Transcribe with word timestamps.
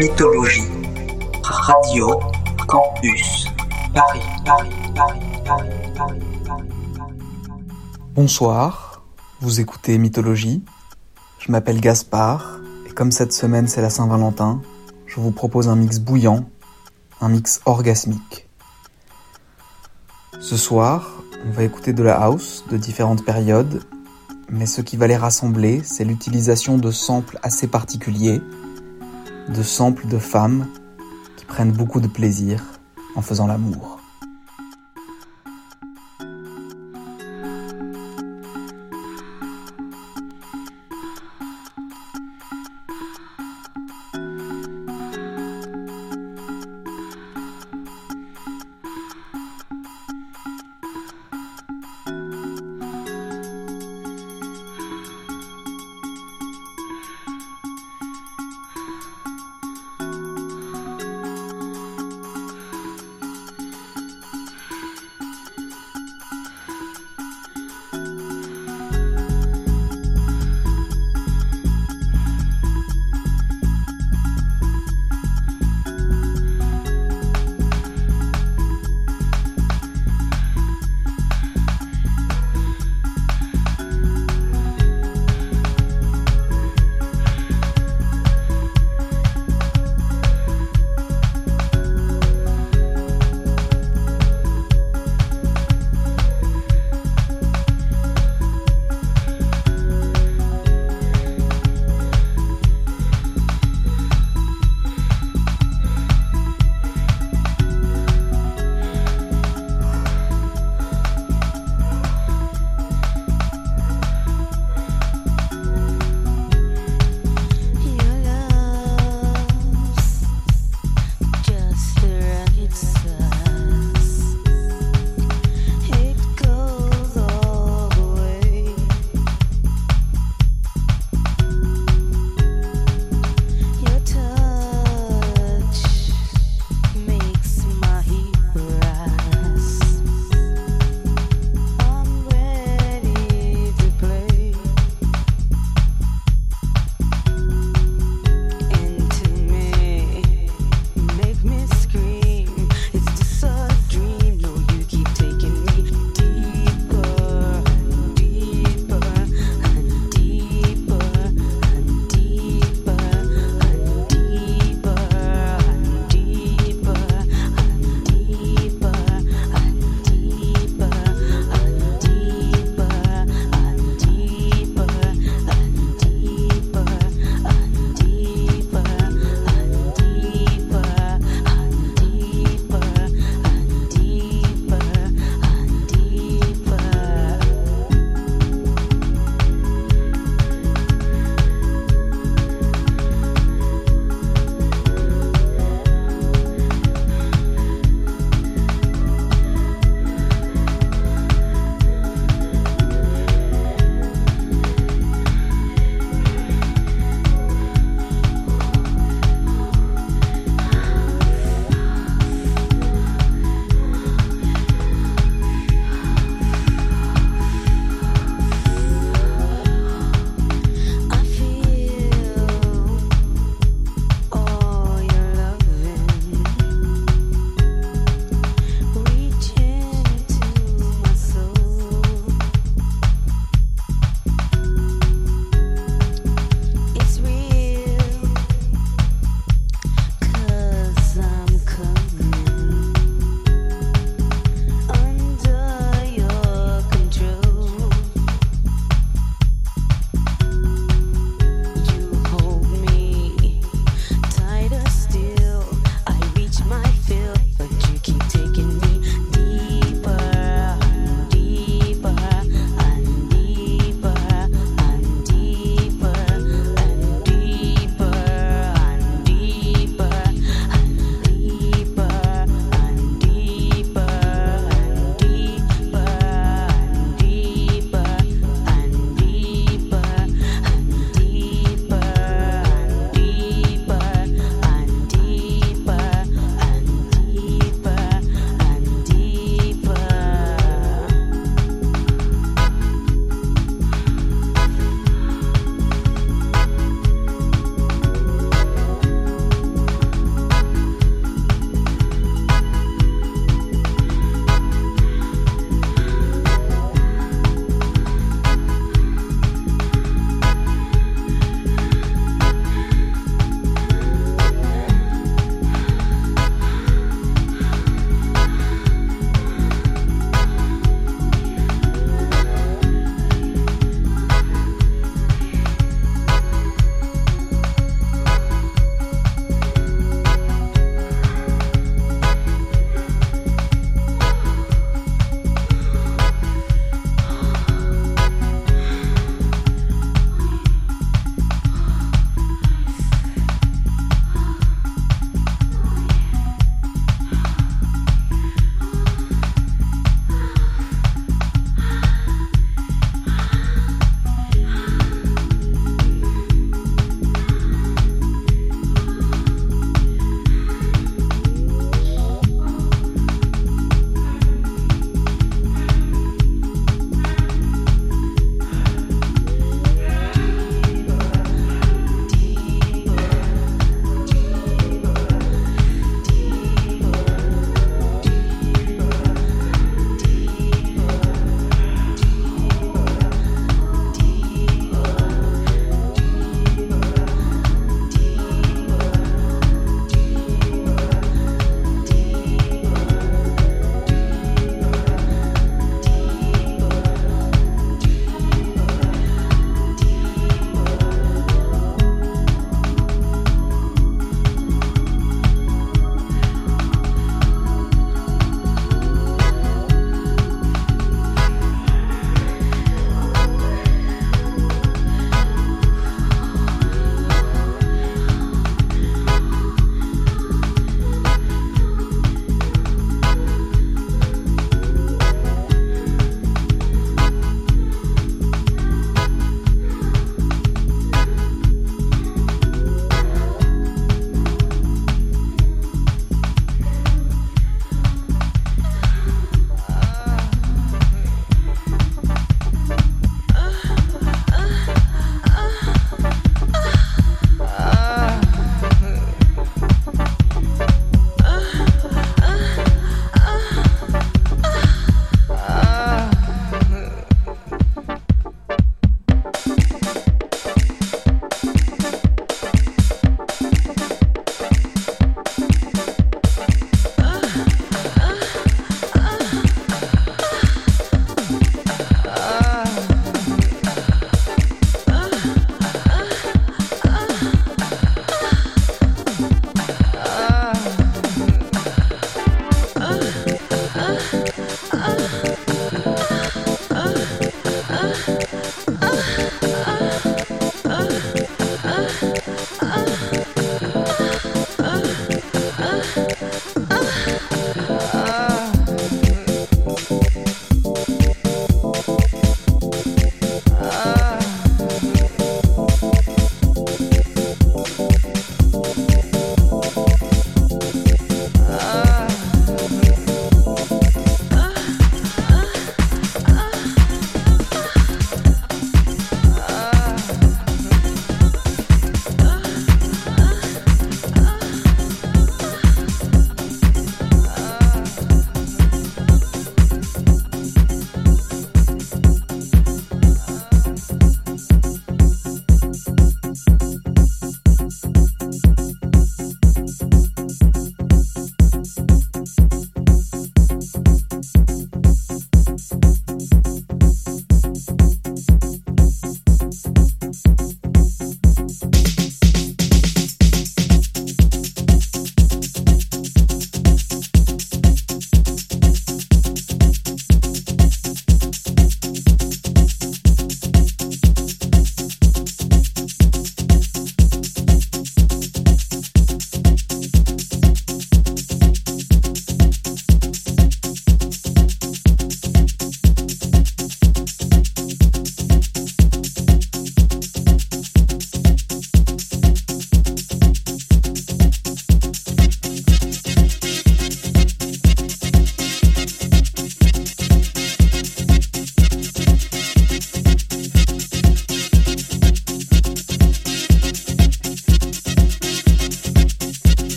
Mythologie. 0.00 0.62
Radio 1.42 2.18
Campus. 2.66 3.46
Paris, 3.92 4.20
Paris, 4.46 4.70
Paris, 4.94 5.20
Paris, 5.44 5.68
Paris, 5.94 6.20
Paris. 6.46 6.68
Bonsoir, 8.14 9.02
vous 9.42 9.60
écoutez 9.60 9.98
Mythologie. 9.98 10.64
Je 11.38 11.52
m'appelle 11.52 11.82
Gaspard 11.82 12.60
et 12.88 12.94
comme 12.94 13.12
cette 13.12 13.34
semaine 13.34 13.68
c'est 13.68 13.82
la 13.82 13.90
Saint-Valentin, 13.90 14.62
je 15.04 15.20
vous 15.20 15.32
propose 15.32 15.68
un 15.68 15.76
mix 15.76 15.98
bouillant, 15.98 16.48
un 17.20 17.28
mix 17.28 17.60
orgasmique. 17.66 18.48
Ce 20.40 20.56
soir, 20.56 21.22
on 21.46 21.50
va 21.50 21.64
écouter 21.64 21.92
de 21.92 22.02
la 22.02 22.14
house 22.22 22.64
de 22.70 22.78
différentes 22.78 23.22
périodes, 23.22 23.82
mais 24.48 24.64
ce 24.64 24.80
qui 24.80 24.96
va 24.96 25.06
les 25.06 25.18
rassembler, 25.18 25.82
c'est 25.84 26.04
l'utilisation 26.04 26.78
de 26.78 26.90
samples 26.90 27.38
assez 27.42 27.66
particuliers, 27.66 28.40
de 29.48 29.62
samples 29.62 30.06
de 30.06 30.18
femmes 30.18 30.66
qui 31.36 31.44
prennent 31.44 31.72
beaucoup 31.72 32.00
de 32.00 32.08
plaisir 32.08 32.62
en 33.16 33.22
faisant 33.22 33.46
l'amour. 33.46 33.99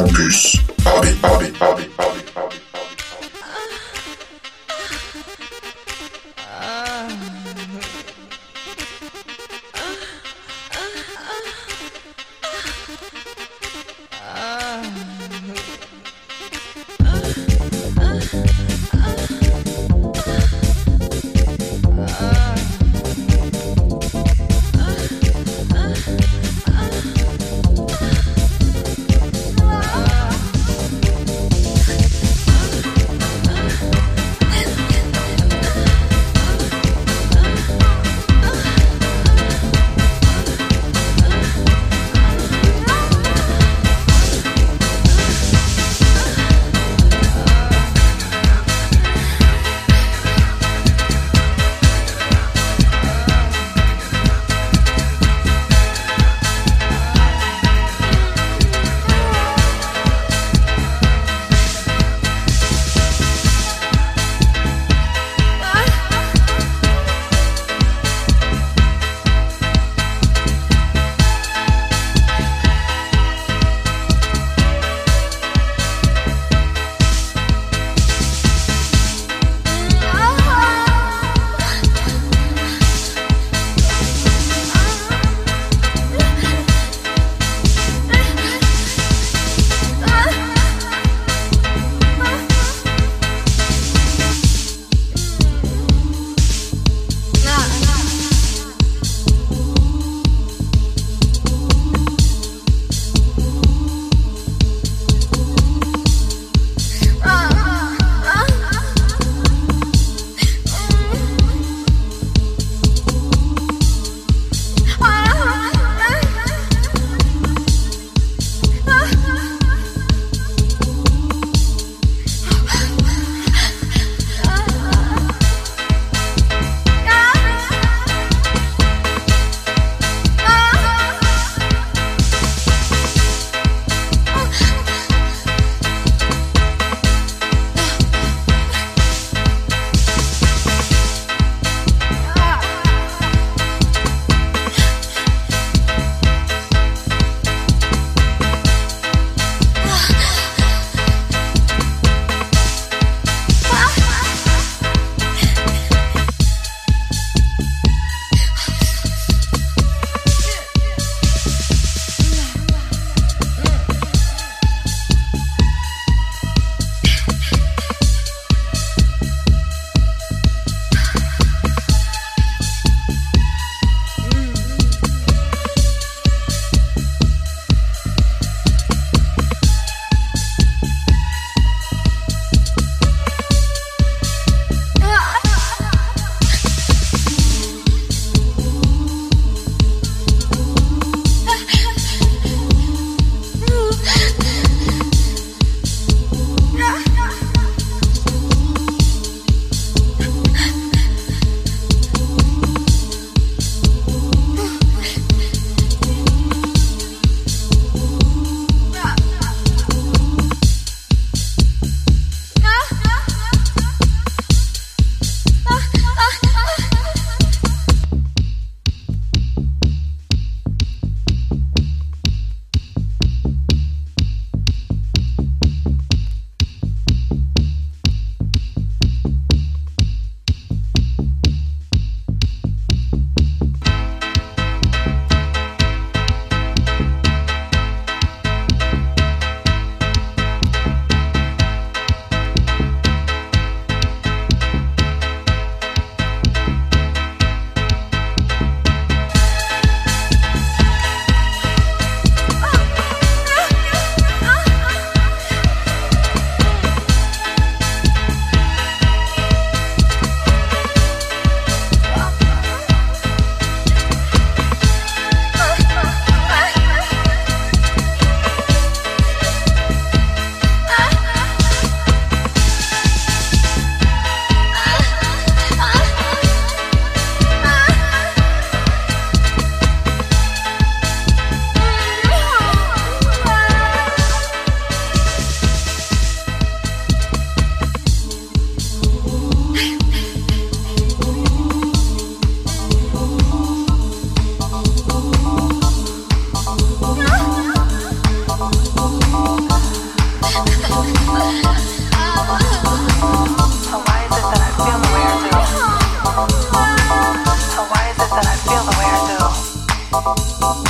Campus 0.00 0.59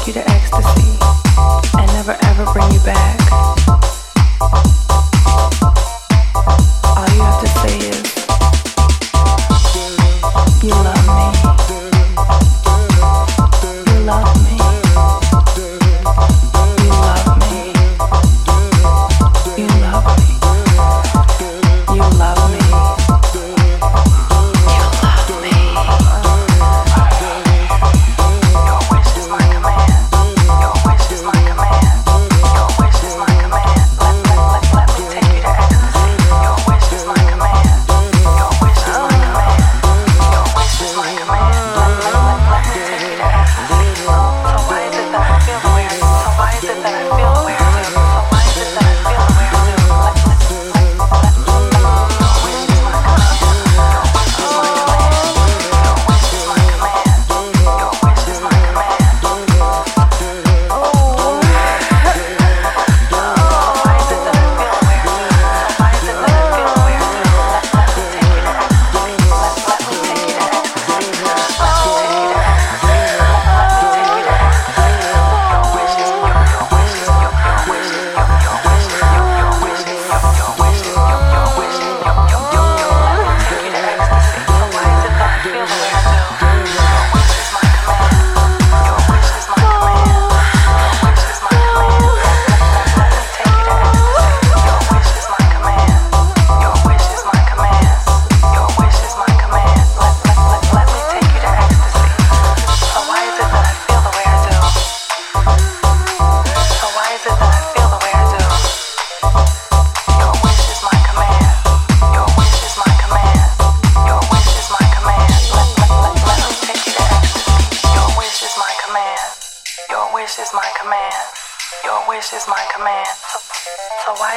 take 0.00 0.14
you 0.14 0.22
to 0.22 0.30
ecstasy 0.30 0.98
and 1.78 1.86
never 1.92 2.16
ever 2.22 2.50
bring 2.52 2.70
you 2.72 2.80
back. 2.80 3.19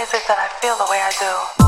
is 0.04 0.14
it 0.14 0.28
that 0.28 0.38
I 0.38 0.50
feel 0.60 0.76
the 0.76 0.92
way 0.92 1.00
I 1.00 1.12
do? 1.18 1.63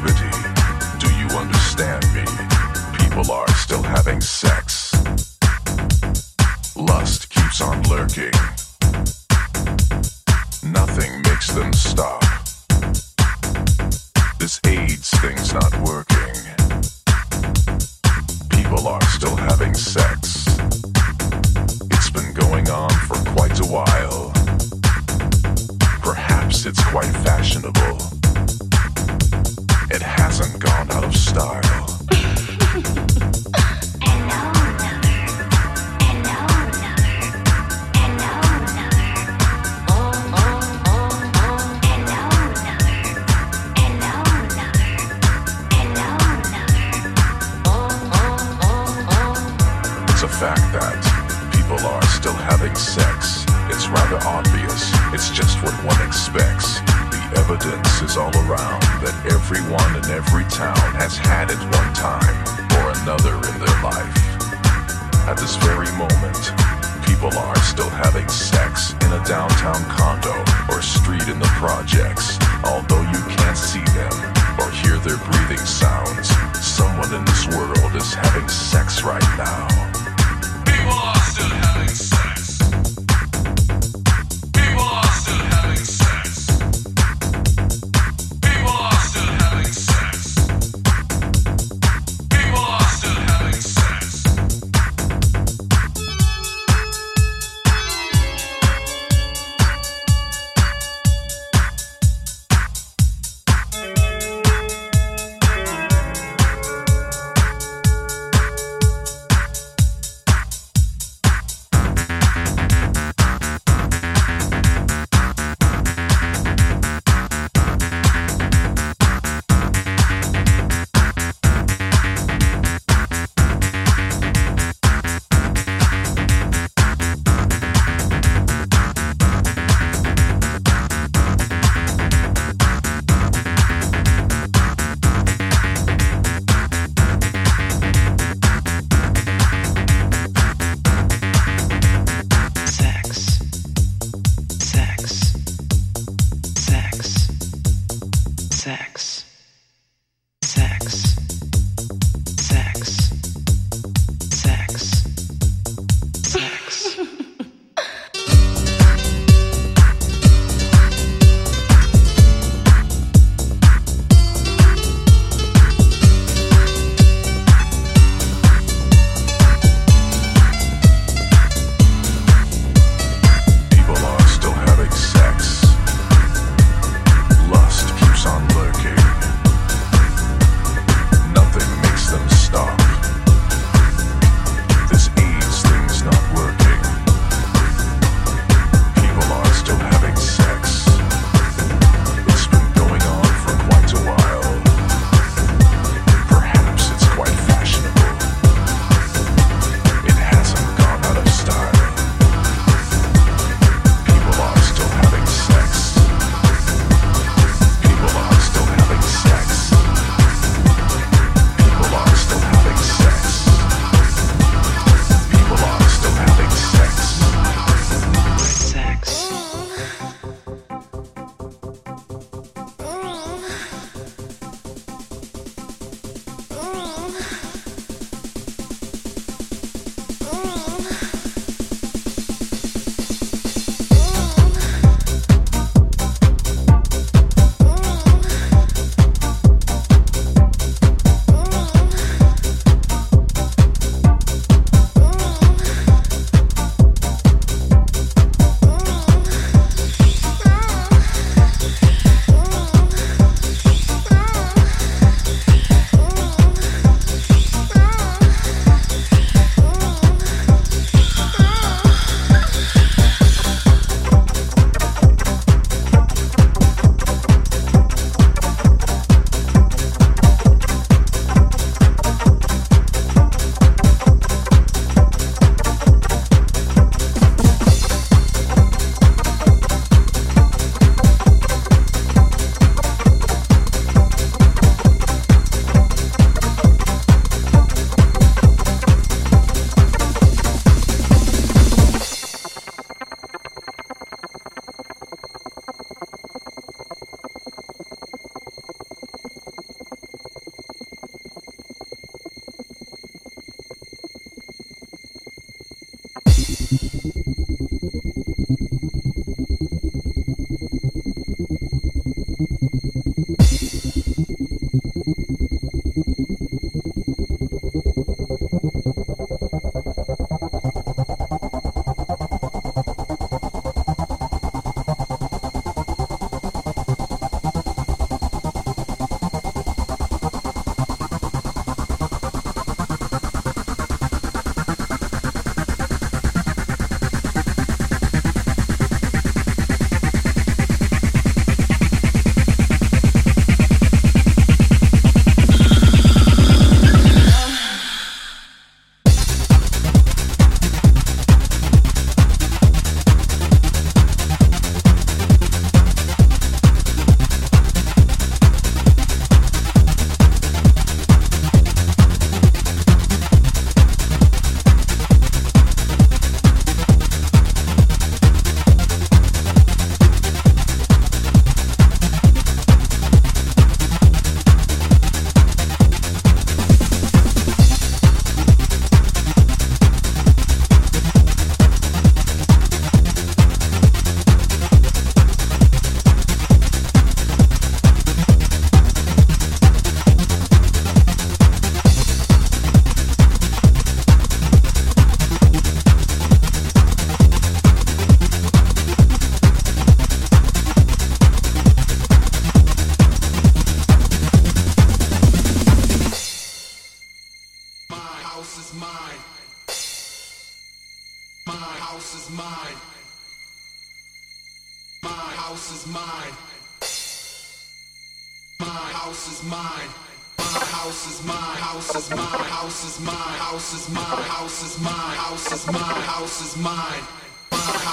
creativity. 0.00 0.25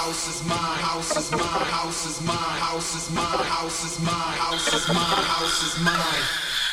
House 0.04 0.28
is 0.28 0.46
mine. 0.46 0.58
House 0.58 1.16
is 1.16 1.30
mine. 1.30 1.40
House 1.40 2.06
is 2.06 2.20
mine. 2.26 2.36
House 2.36 2.94
is 2.94 3.10
mine. 3.10 3.24
House 3.24 3.84
is 3.84 4.00
mine. 4.04 4.36
House 4.36 4.74
is 4.74 4.88
mine. 4.88 5.24
House 5.32 5.62
is 5.64 5.82
mine. 5.82 6.63